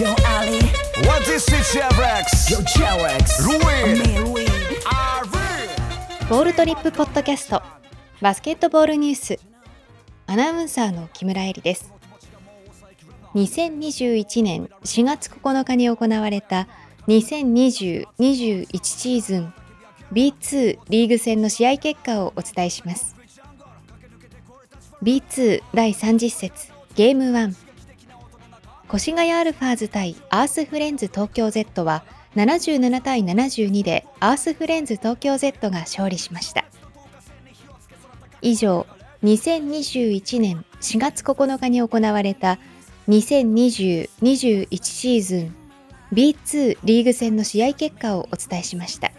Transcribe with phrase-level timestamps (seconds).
[0.00, 0.60] Yo Ali.
[1.04, 2.50] What is it, Jabrex?
[2.50, 3.98] Yo Jarex Ruin.
[3.98, 4.46] Me Louis
[6.30, 7.62] ボールトリップポッドキャスト。
[8.22, 9.38] バスケットボールニュース。
[10.26, 11.92] アナウンサーの木村恵里です。
[13.34, 16.66] 2021年4月9日に行われた
[17.06, 18.06] 2020-21
[18.82, 19.52] シーズン
[20.14, 23.14] B2 リーグ戦の試合結果をお伝えします。
[25.02, 27.69] B2 第30節ゲーム1
[28.92, 32.02] 越谷アルファーズ対アースフレンズ東京 Z は
[32.34, 36.64] 77対72でアースフレンズ東京 Z が勝利しました。
[38.42, 38.86] 以上
[39.22, 42.58] 2021年4月9日に行われた
[43.08, 45.54] 2020-21シーズン
[46.12, 49.12] B2 リーグ戦の試合結果をお伝えしました。